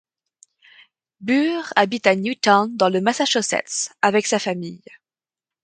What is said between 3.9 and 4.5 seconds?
avec sa